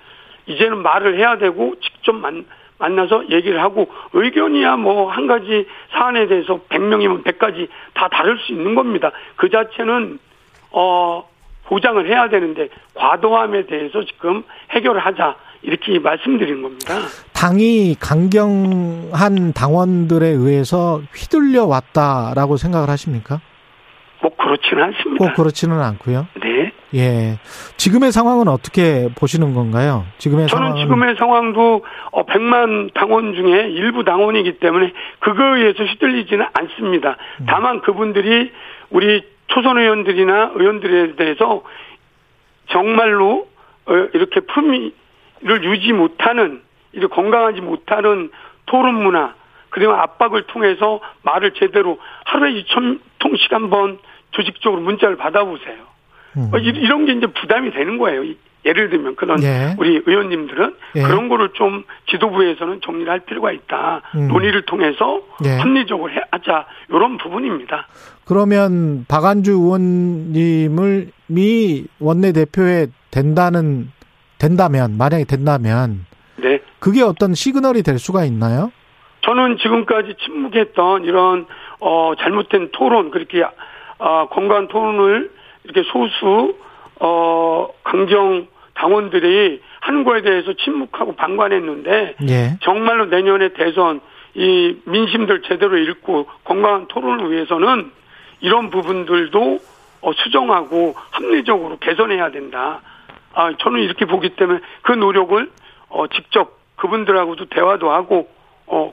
이제는 0.47 0.79
말을 0.83 1.19
해야 1.19 1.39
되고 1.39 1.75
직접 1.81 2.13
만, 2.15 2.45
만나서 2.79 3.31
얘기를 3.31 3.61
하고 3.63 3.89
의견이야 4.13 4.77
뭐 4.77 5.11
한 5.11 5.27
가지 5.27 5.67
사안에 5.93 6.27
대해서 6.27 6.61
100명이면 6.69 7.25
100가지 7.25 7.69
다 7.95 8.09
다를 8.09 8.39
수 8.39 8.53
있는 8.53 8.75
겁니다. 8.75 9.11
그 9.37 9.49
자체는 9.51 10.19
어 10.73 11.25
보장을 11.67 12.07
해야 12.09 12.29
되는데 12.29 12.69
과도함에 12.95 13.67
대해서 13.67 14.05
지금 14.05 14.43
해결을 14.71 15.01
하자 15.01 15.37
이렇게 15.63 15.99
말씀드린 15.99 16.63
겁니다. 16.63 16.95
당이 17.33 17.97
강경한 18.01 19.53
당원들에 19.55 20.27
의해서 20.27 21.01
휘둘려 21.15 21.65
왔다라고 21.67 22.57
생각을 22.57 22.89
하십니까? 22.91 23.41
뭐 24.21 24.31
그렇지는 24.37 24.85
않습니다. 24.85 25.25
꼭 25.25 25.35
그렇지는 25.35 25.81
않고요. 25.81 26.27
네. 26.41 26.73
예. 26.95 27.39
지금의 27.77 28.13
상황은 28.13 28.49
어떻게 28.49 29.09
보시는 29.17 29.55
건가요? 29.55 30.05
지금의 30.19 30.49
저는 30.49 30.69
상황은... 30.69 30.83
지금의 30.83 31.17
상황도 31.17 31.85
100만 32.13 32.91
어, 32.91 32.93
당원 32.95 33.35
중에 33.35 33.71
일부 33.71 34.05
당원이기 34.05 34.59
때문에 34.59 34.93
그거에 35.21 35.61
의해서 35.61 35.85
휘둘리지는 35.85 36.47
않습니다. 36.53 37.17
음. 37.41 37.47
다만 37.49 37.81
그분들이 37.81 38.53
우리 38.91 39.25
초선 39.53 39.79
의원들이나 39.79 40.53
의원들에 40.55 41.17
대해서 41.17 41.63
정말로 42.71 43.49
어, 43.87 43.95
이렇게 44.15 44.41
품위를 44.41 45.65
유지 45.65 45.93
못하는 45.93 46.63
이렇게 46.93 47.15
건강하지 47.15 47.61
못하는 47.61 48.31
토론 48.67 48.95
문화 49.03 49.35
그리고 49.71 49.93
압박을 49.93 50.43
통해서 50.45 51.01
말을 51.23 51.53
제대로 51.55 51.99
하루에 52.25 52.63
2천 52.63 53.01
통씩 53.19 53.53
한 53.53 53.71
번 53.71 53.99
조직적으로 54.33 54.81
문자를 54.83 55.17
받아보세요. 55.17 55.77
음. 56.39 56.51
어, 56.53 56.59
이런 56.59 57.05
게 57.05 57.13
이제 57.13 57.27
부담이 57.27 57.71
되는 57.73 57.99
거예요. 57.99 58.23
예를 58.65 58.91
들면 58.91 59.17
그런 59.17 59.43
예. 59.43 59.75
우리 59.79 60.03
의원님들은 60.07 60.75
예. 60.97 61.03
그런 61.03 61.29
거를 61.29 61.51
좀 61.55 61.85
지도부에서는 62.11 62.81
정리를 62.85 63.11
할 63.11 63.21
필요가 63.21 63.51
있다. 63.51 64.03
음. 64.15 64.29
논의를 64.29 64.63
통해서 64.63 65.23
예. 65.45 65.57
합리적으로 65.59 66.13
하자 66.31 66.67
이런 66.89 67.19
부분입니다. 67.19 67.89
그러면 68.25 69.05
박안주 69.09 69.53
의원님을 69.53 71.11
미 71.27 71.85
원내 71.99 72.33
대표에 72.33 72.87
된다는 73.11 73.91
된다면 74.39 74.97
만약에 74.97 75.25
된다면 75.25 76.07
네. 76.37 76.61
그게 76.79 77.03
어떤 77.03 77.35
시그널이 77.35 77.83
될 77.83 77.99
수가 77.99 78.25
있나요? 78.25 78.73
저는 79.23 79.59
지금까지 79.59 80.17
침묵했던 80.25 81.05
이런 81.05 81.47
어 81.81 82.15
잘못된 82.19 82.71
토론 82.73 83.11
그렇게 83.11 83.45
어, 83.99 84.29
건강한 84.31 84.67
토론을 84.69 85.31
이렇게 85.65 85.83
소수 85.93 86.57
어 87.01 87.69
강경 87.93 88.47
당원들이 88.75 89.61
하는 89.81 90.05
거에 90.05 90.23
대해서 90.23 90.55
침묵하고 90.55 91.15
방관했는데 91.15 92.15
예. 92.29 92.59
정말로 92.63 93.05
내년에 93.05 93.51
대선 93.51 94.01
이 94.35 94.77
민심들 94.87 95.43
제대로 95.43 95.77
읽고 95.77 96.27
건강한 96.45 96.87
토론을 96.89 97.31
위해서는 97.31 97.91
이런 98.41 98.71
부분들도 98.71 99.59
어, 100.01 100.13
수정하고 100.15 100.95
합리적으로 101.11 101.77
개선해야 101.79 102.31
된다. 102.31 102.81
아, 103.35 103.53
저는 103.59 103.81
이렇게 103.81 104.07
보기 104.07 104.31
때문에 104.31 104.61
그 104.81 104.93
노력을 104.93 105.51
어, 105.91 106.07
직접 106.09 106.59
그분들하고도 106.77 107.51
대화도 107.51 107.91
하고 107.91 108.29
어, 108.67 108.93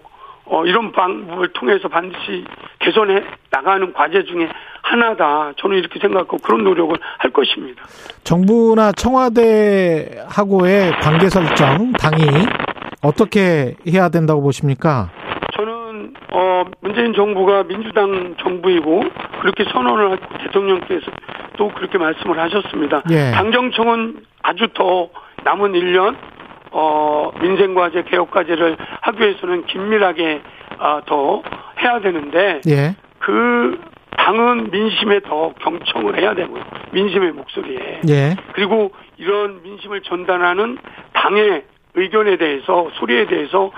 어, 0.50 0.66
이런 0.66 0.92
방법을 0.92 1.50
통해서 1.54 1.88
반드시 1.88 2.44
개선해 2.80 3.24
나가는 3.52 3.94
과제 3.94 4.24
중에 4.24 4.50
하나다. 4.82 5.54
저는 5.58 5.78
이렇게 5.78 6.00
생각하고 6.00 6.38
그런 6.40 6.64
노력을 6.64 6.96
할 7.20 7.32
것입니다. 7.32 7.84
정부나 8.24 8.92
청와대하고의 8.94 10.92
관계 11.02 11.30
설정, 11.30 11.94
당이 11.94 12.24
어떻게 13.04 13.76
해야 13.88 14.10
된다고 14.10 14.42
보십니까? 14.42 15.12
저는, 15.56 16.14
어, 16.32 16.64
문재인 16.82 17.14
정부가 17.14 17.64
민주당 17.64 18.36
정부이고 18.42 19.04
그렇게 19.42 19.66
선언을 19.72 20.12
하고 20.12 20.38
대통령께서 20.40 21.12
또 21.58 21.70
그렇게 21.74 21.98
말씀을 22.00 22.40
하셨습니다. 22.40 23.04
예. 23.12 23.32
당정청은 23.32 24.24
아주 24.42 24.68
더 24.74 25.10
남은 25.44 25.74
1년 25.74 26.16
어, 26.72 27.32
민생과제, 27.42 28.04
개혁과제를 28.04 28.78
위해서는 29.20 29.66
긴밀하게 29.66 30.42
어, 30.78 31.02
더 31.06 31.42
해야 31.82 32.00
되는데 32.00 32.62
예. 32.68 32.96
그 33.20 33.80
당은 34.18 34.70
민심에 34.72 35.22
더 35.22 35.54
경청을 35.60 36.20
해야 36.20 36.34
되고요. 36.36 36.64
민심의 36.92 37.32
목소리에. 37.32 38.02
예. 38.10 38.36
그리고 38.54 38.92
이런 39.18 39.62
민심을 39.64 40.02
전달하는 40.02 40.78
당의 41.14 41.64
의견에 41.96 42.38
대해서 42.38 42.90
소리에 42.96 43.26
대해서 43.26 43.72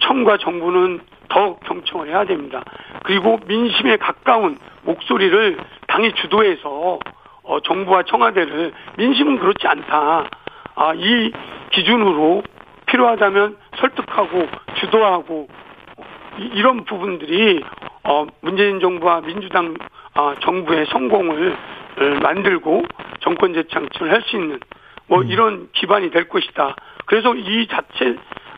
청과 0.00 0.38
정부는 0.38 1.00
더 1.28 1.56
경청을 1.60 2.08
해야 2.08 2.24
됩니다. 2.24 2.62
그리고 3.04 3.38
민심에 3.46 3.96
가까운 3.96 4.58
목소리를 4.82 5.58
당이 5.86 6.12
주도해서 6.14 6.98
어, 7.44 7.60
정부와 7.60 8.04
청와대를 8.04 8.72
민심은 8.96 9.38
그렇지 9.38 9.66
않다. 9.66 10.28
아, 10.74 10.92
이 10.94 11.32
기준으로 11.72 12.42
필요하다면 12.86 13.56
설득하고 13.78 14.46
주도하고 14.80 15.48
이런 16.54 16.84
부분들이 16.84 17.62
어 18.04 18.26
문재인 18.40 18.80
정부와 18.80 19.20
민주당 19.22 19.74
아 20.14 20.34
정부의 20.42 20.86
성공을 20.86 21.56
만들고 22.22 22.82
정권 23.20 23.54
재창출을 23.54 24.12
할 24.12 24.22
수 24.22 24.36
있는 24.36 24.58
뭐 25.06 25.20
음. 25.20 25.28
이런 25.28 25.68
기반이 25.72 26.10
될 26.10 26.28
것이다. 26.28 26.74
그래서 27.06 27.34
이 27.34 27.66
자체 27.68 28.10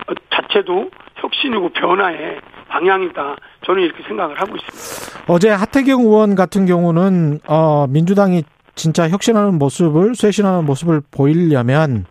어, 0.07 0.15
자체도 0.31 0.91
혁신이고 1.17 1.71
변화의 1.71 2.41
방향이다. 2.69 3.37
저는 3.67 3.83
이렇게 3.83 4.03
생각을 4.05 4.41
하고 4.41 4.57
있습니다. 4.57 5.33
어제 5.33 5.49
하태경 5.51 6.01
의원 6.01 6.35
같은 6.35 6.67
경우는 6.67 7.41
어 7.49 7.87
민주당이 7.89 8.43
진짜 8.75 9.09
혁신하는 9.09 9.59
모습을 9.59 10.15
쇄신하는 10.15 10.65
모습을 10.65 11.03
보이려면 11.11 12.07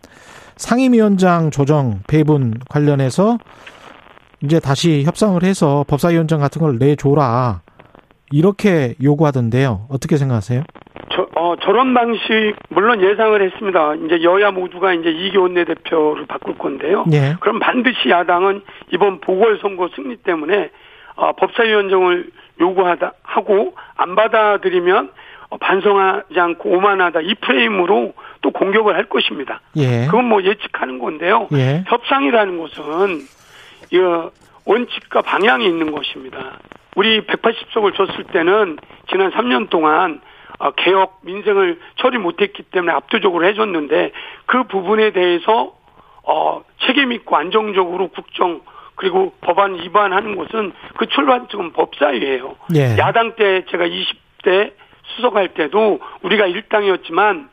상임위원장 0.56 1.50
조정 1.50 2.00
배분 2.06 2.54
관련해서 2.68 3.38
이제 4.42 4.60
다시 4.60 5.02
협상을 5.04 5.42
해서 5.42 5.84
법사위원장 5.88 6.40
같은 6.40 6.60
걸 6.60 6.78
내줘라. 6.78 7.62
이렇게 8.30 8.94
요구하던데요. 9.02 9.86
어떻게 9.90 10.16
생각하세요? 10.16 10.64
저, 11.12 11.28
어, 11.36 11.54
저런 11.62 11.94
방식, 11.94 12.54
물론 12.68 13.00
예상을 13.00 13.40
했습니다. 13.40 13.94
이제 13.94 14.22
여야 14.22 14.50
모두가 14.50 14.92
이제 14.92 15.10
이기 15.10 15.36
원내대표를 15.36 16.26
바꿀 16.26 16.58
건데요. 16.58 17.04
예. 17.12 17.36
그럼 17.40 17.60
반드시 17.60 18.08
야당은 18.10 18.62
이번 18.92 19.20
보궐선거 19.20 19.88
승리 19.94 20.16
때문에, 20.16 20.70
어, 21.16 21.32
법사위원장을 21.34 22.30
요구하다, 22.60 23.12
하고, 23.22 23.74
안 23.96 24.16
받아들이면 24.16 25.06
어, 25.06 25.10
반성하지 25.60 26.38
않고 26.38 26.70
오만하다 26.70 27.20
이 27.22 27.34
프레임으로 27.34 28.14
또 28.40 28.50
공격을 28.50 28.94
할 28.94 29.04
것입니다. 29.04 29.60
예. 29.76 30.06
그건 30.06 30.26
뭐 30.26 30.42
예측하는 30.42 30.98
건데요. 30.98 31.48
예. 31.52 31.84
협상이라는 31.86 32.58
것은 32.58 33.20
이 33.92 33.98
원칙과 34.66 35.22
방향이 35.22 35.64
있는 35.64 35.92
것입니다. 35.92 36.58
우리 36.96 37.20
180석을 37.22 37.94
줬을 37.94 38.24
때는 38.24 38.78
지난 39.10 39.30
3년 39.32 39.70
동안 39.70 40.20
어, 40.58 40.70
개혁 40.72 41.20
민생을 41.22 41.80
처리 41.96 42.18
못했기 42.18 42.62
때문에 42.64 42.92
압도적으로 42.92 43.46
해줬는데 43.46 44.12
그 44.46 44.64
부분에 44.64 45.10
대해서 45.12 45.74
어 46.22 46.64
책임 46.86 47.12
있고 47.12 47.36
안정적으로 47.36 48.08
국정 48.08 48.62
그리고 48.94 49.32
법안 49.40 49.74
위반하는 49.74 50.36
것은 50.36 50.72
그 50.96 51.06
출발점은 51.06 51.72
법사위예요. 51.72 52.56
예. 52.76 52.96
야당 52.98 53.34
때 53.34 53.64
제가 53.70 53.84
20대 53.86 54.72
수석할 55.16 55.54
때도 55.54 56.00
우리가 56.22 56.46
일당이었지만 56.46 57.48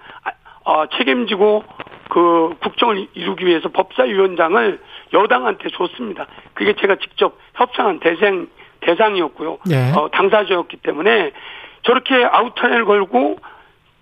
어, 0.64 0.86
책임지고 0.98 1.64
그 2.10 2.56
국정을 2.62 3.08
이루기 3.14 3.46
위해서 3.46 3.70
법사위원장을 3.70 4.80
여당한테 5.14 5.70
줬습니다. 5.70 6.28
그게 6.54 6.74
제가 6.74 6.98
직접 6.98 7.38
협상한 7.56 8.00
대생 8.00 8.48
대상이었고요. 8.82 9.60
예. 9.72 9.92
어, 9.96 10.10
당사자였기 10.10 10.78
때문에 10.78 11.32
저렇게 11.84 12.26
아우타를 12.26 12.86
걸고 12.86 13.38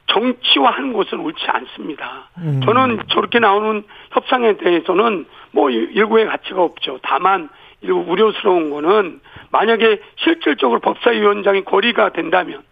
정치화하는 0.07 0.93
것은 0.93 1.19
옳지 1.19 1.45
않습니다. 1.47 2.29
음. 2.39 2.61
저는 2.65 2.99
저렇게 3.09 3.39
나오는 3.39 3.83
협상에 4.11 4.57
대해서는 4.57 5.25
뭐 5.51 5.69
일구의 5.69 6.25
가치가 6.25 6.63
없죠. 6.63 6.99
다만 7.03 7.49
일부 7.81 7.99
우려스러운 8.07 8.71
거는 8.71 9.21
만약에 9.51 10.01
실질적으로 10.15 10.79
법사위원장이 10.79 11.63
거리가 11.63 12.09
된다면 12.09 12.63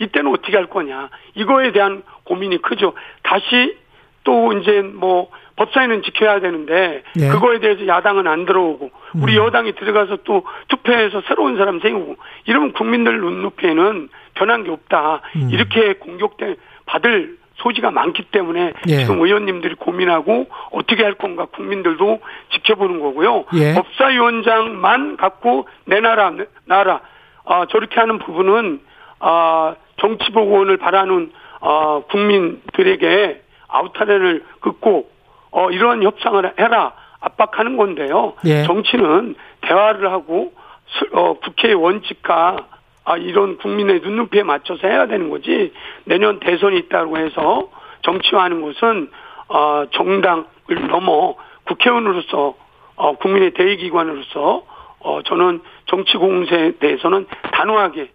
이때는 0.00 0.32
어떻게 0.32 0.56
할 0.56 0.66
거냐 0.66 1.10
이거에 1.34 1.72
대한 1.72 2.02
고민이 2.24 2.60
크죠. 2.62 2.94
다시 3.22 3.76
또 4.24 4.52
이제 4.52 4.82
뭐 4.82 5.30
법사위는 5.56 6.02
지켜야 6.02 6.40
되는데 6.40 7.02
예. 7.18 7.28
그거에 7.28 7.60
대해서 7.60 7.86
야당은 7.86 8.26
안 8.26 8.46
들어오고 8.46 8.90
우리 9.20 9.38
음. 9.38 9.44
여당이 9.44 9.74
들어가서 9.74 10.18
또 10.24 10.44
투표해서 10.68 11.22
새로운 11.28 11.56
사람 11.56 11.80
세우고 11.80 12.16
이러면 12.46 12.72
국민들 12.72 13.20
눈높이에는 13.20 14.08
변한 14.34 14.64
게 14.64 14.70
없다 14.70 15.20
음. 15.36 15.50
이렇게 15.50 15.94
공격돼 15.94 16.56
받을 16.86 17.38
소지가 17.56 17.90
많기 17.90 18.22
때문에 18.24 18.72
예. 18.88 18.98
지금 19.00 19.20
의원님들이 19.20 19.74
고민하고 19.74 20.48
어떻게 20.70 21.02
할 21.02 21.14
건가 21.14 21.46
국민들도 21.52 22.20
지켜보는 22.52 23.00
거고요. 23.00 23.44
예. 23.54 23.74
법사위원장만 23.74 25.18
갖고 25.18 25.68
내 25.84 26.00
나라 26.00 26.30
내 26.30 26.46
나라 26.64 27.00
아, 27.44 27.66
저렇게 27.68 28.00
하는 28.00 28.18
부분은 28.18 28.80
아, 29.18 29.74
정치 30.00 30.30
복원을 30.32 30.76
바라는 30.78 31.32
아, 31.60 32.02
국민들에게 32.10 33.42
아우타렌을 33.68 34.44
긋고 34.60 35.10
어, 35.52 35.70
이런 35.70 36.02
협상을 36.02 36.52
해라 36.58 36.92
압박하는 37.20 37.76
건데요. 37.76 38.34
예. 38.46 38.62
정치는 38.64 39.34
대화를 39.60 40.10
하고 40.10 40.52
수- 40.86 41.06
어, 41.12 41.34
국회의 41.34 41.74
원칙과 41.74 42.56
아, 43.04 43.16
이런 43.16 43.58
국민의 43.58 44.00
눈높이에 44.00 44.42
맞춰서 44.42 44.86
해야 44.88 45.06
되는 45.06 45.28
거지 45.30 45.72
내년 46.04 46.40
대선이 46.40 46.78
있다고 46.78 47.18
해서 47.18 47.68
정치화하는 48.02 48.62
것은 48.62 49.10
어, 49.48 49.84
정당을 49.92 50.44
넘어 50.88 51.34
국회의원으로서 51.64 52.54
어, 52.96 53.16
국민의 53.16 53.52
대의기관으로서 53.52 54.62
어, 55.00 55.22
저는 55.22 55.60
정치 55.86 56.16
공세에 56.16 56.72
대해서는 56.78 57.26
단호하게 57.52 58.10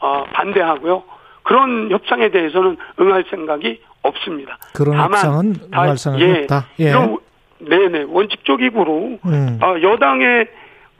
어, 0.00 0.24
반대하고요. 0.32 1.02
그런 1.48 1.90
협상에 1.90 2.28
대해서는 2.28 2.76
응할 3.00 3.24
생각이 3.30 3.80
없습니다. 4.02 4.58
그런 4.74 4.98
협상은 4.98 5.54
다- 5.72 5.82
응할 5.84 5.96
생각이 5.96 6.30
없다. 6.42 6.66
예. 6.80 6.92
네네 7.60 8.04
원칙적이고 8.08 9.18
음. 9.24 9.58
어, 9.62 9.74
여당의 9.80 10.46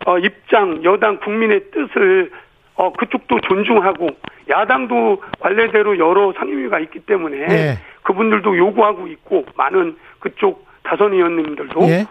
어, 0.06 0.18
입장, 0.18 0.82
여당 0.84 1.18
국민의 1.20 1.64
뜻을 1.70 2.30
어, 2.76 2.90
그쪽도 2.94 3.40
존중하고 3.42 4.08
야당도 4.48 5.20
관례대로 5.38 5.98
여러 5.98 6.32
상임위가 6.38 6.78
있기 6.80 7.00
때문에 7.00 7.36
예. 7.50 7.78
그분들도 8.02 8.56
요구하고 8.56 9.06
있고 9.08 9.44
많은 9.54 9.96
그쪽 10.18 10.66
다선 10.82 11.12
의원님들도 11.12 11.82
예. 11.90 12.06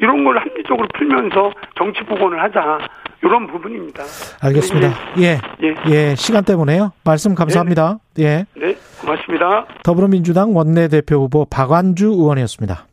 이런 0.00 0.22
걸 0.22 0.38
합리적으로 0.38 0.86
풀면서 0.94 1.50
정치 1.76 2.04
복원을 2.04 2.40
하자 2.40 2.78
이런 3.22 3.46
부분입니다. 3.46 4.02
알겠습니다. 4.40 4.94
예. 5.18 5.38
예. 5.62 5.74
예, 5.90 6.14
시간 6.16 6.44
때문에요. 6.44 6.92
말씀 7.04 7.34
감사합니다. 7.34 7.98
예. 8.18 8.46
네, 8.56 8.76
고맙습니다. 9.00 9.66
더불어민주당 9.82 10.56
원내대표 10.56 11.16
후보 11.16 11.44
박완주 11.44 12.06
의원이었습니다. 12.06 12.86